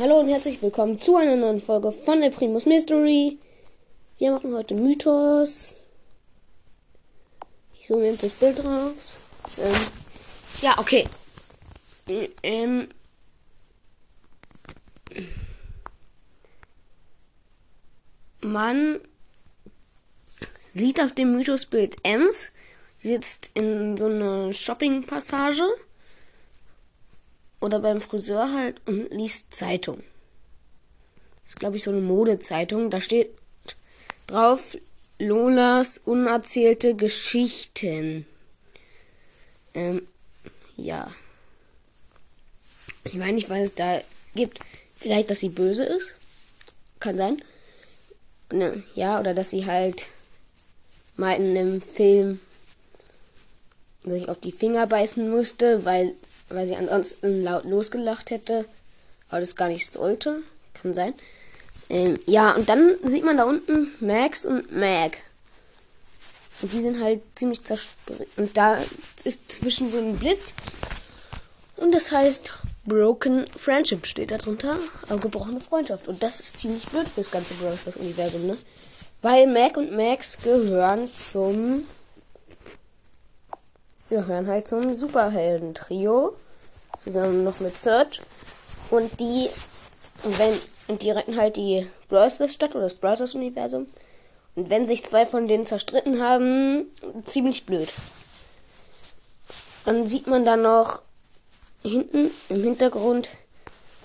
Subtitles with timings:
[0.00, 3.36] Hallo und herzlich willkommen zu einer neuen Folge von der Primus Mystery.
[4.18, 5.88] Wir machen heute Mythos.
[7.80, 9.16] Ich suche mir jetzt das Bild raus.
[9.58, 9.74] Ähm,
[10.62, 11.04] ja, okay.
[12.44, 12.86] Ähm,
[18.40, 19.00] man
[20.74, 22.52] sieht auf dem Mythosbild Ems,
[23.02, 25.64] sitzt in so einer Shopping-Passage
[27.60, 30.02] oder beim Friseur halt und liest Zeitung.
[31.42, 32.90] Das ist, glaube ich, so eine Modezeitung.
[32.90, 33.30] Da steht
[34.26, 34.76] drauf
[35.18, 38.26] Lolas unerzählte Geschichten.
[39.74, 40.06] Ähm,
[40.76, 41.10] ja.
[43.04, 44.00] Ich meine nicht, was es da
[44.34, 44.60] gibt.
[44.94, 46.14] Vielleicht, dass sie böse ist.
[47.00, 47.42] Kann sein.
[48.52, 50.06] Ne, ja, oder dass sie halt
[51.16, 52.40] mal in einem Film
[54.04, 56.14] sich auf die Finger beißen musste, weil
[56.48, 58.64] weil sie ansonsten laut losgelacht hätte,
[59.28, 60.42] aber das gar nicht sollte.
[60.74, 61.14] Kann sein.
[61.90, 65.18] Ähm, ja, und dann sieht man da unten Max und Mag.
[66.60, 68.26] Und die sind halt ziemlich zerstritten.
[68.36, 68.78] Und da
[69.24, 70.54] ist zwischen so ein Blitz.
[71.76, 72.52] Und das heißt
[72.84, 74.78] Broken Friendship steht da drunter.
[75.08, 76.08] Aber gebrochene Freundschaft.
[76.08, 78.56] Und das ist ziemlich blöd fürs ganze Brawl Universum, ne?
[79.22, 81.84] Weil Mac und Max gehören zum
[84.08, 86.34] wir hören halt zum Superhelden-Trio.
[87.02, 88.20] Zusammen noch mit Search.
[88.90, 89.48] Und die,
[90.24, 93.86] wenn, und die retten halt die Brawlers Stadt oder das Brawlers Universum.
[94.54, 96.86] Und wenn sich zwei von denen zerstritten haben,
[97.26, 97.88] ziemlich blöd.
[99.84, 101.00] Dann sieht man dann noch
[101.82, 103.30] hinten im Hintergrund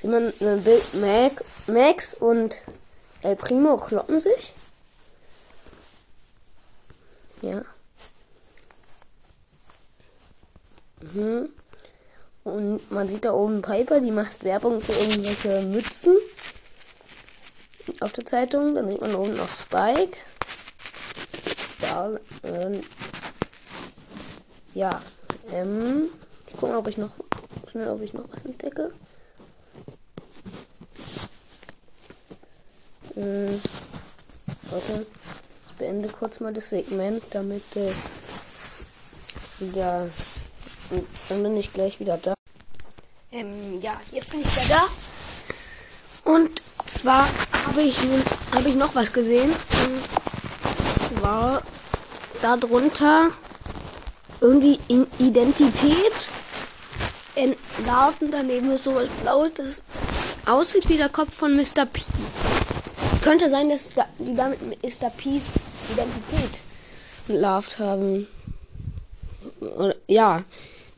[0.00, 2.62] sieht man ein Bild Mac, Max und
[3.22, 4.52] El Primo kloppen sich.
[7.40, 7.62] Ja.
[11.00, 11.50] Mhm.
[12.44, 16.16] Und man sieht da oben Piper, die macht Werbung für irgendwelche Mützen
[18.00, 18.74] auf der Zeitung.
[18.74, 20.16] Dann sieht man oben noch Spike.
[21.78, 22.80] Star, äh,
[24.74, 25.00] ja,
[25.52, 26.08] ähm,
[26.46, 27.10] ich gucke ob ich noch
[27.70, 28.92] schnell, ob ich noch was entdecke.
[33.16, 33.60] Ähm,
[34.70, 35.06] warte,
[35.70, 38.10] ich beende kurz mal das Segment, damit es
[39.58, 40.08] wieder
[41.28, 42.34] dann bin ich gleich wieder da.
[43.30, 46.30] Ähm, ja, jetzt bin ich wieder da.
[46.30, 47.26] Und zwar
[47.66, 47.96] habe ich,
[48.52, 49.50] hab ich noch was gesehen.
[49.50, 51.62] Und zwar
[52.42, 53.30] darunter
[54.40, 56.28] irgendwie in Identität
[57.34, 58.30] entlarven.
[58.30, 59.82] Daneben ist sowas Blaues, das
[60.46, 61.86] aussieht wie der Kopf von Mr.
[61.86, 62.02] P.
[63.14, 65.10] Es könnte sein, dass die damit Mr.
[65.10, 65.44] P's
[65.92, 66.60] Identität
[67.28, 68.26] entlarvt haben.
[70.08, 70.42] Ja,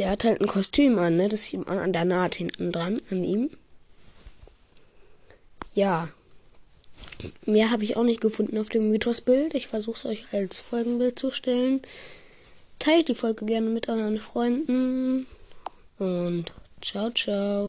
[0.00, 1.28] der hat halt ein Kostüm an, ne?
[1.28, 3.50] Das sieht man an der Naht hinten dran, an ihm.
[5.74, 6.08] Ja.
[7.44, 9.54] Mehr habe ich auch nicht gefunden auf dem Mythosbild.
[9.54, 11.82] Ich versuche es euch als Folgenbild zu stellen.
[12.78, 15.26] Teilt die Folge gerne mit euren Freunden.
[15.98, 16.46] Und
[16.80, 17.66] ciao, ciao.